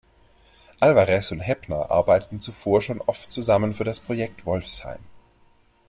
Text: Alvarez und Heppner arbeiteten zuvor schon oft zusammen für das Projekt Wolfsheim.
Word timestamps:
Alvarez 0.79 1.31
und 1.31 1.41
Heppner 1.41 1.91
arbeiteten 1.91 2.39
zuvor 2.41 2.81
schon 2.81 3.01
oft 3.01 3.31
zusammen 3.31 3.75
für 3.75 3.83
das 3.83 3.99
Projekt 3.99 4.47
Wolfsheim. 4.47 5.01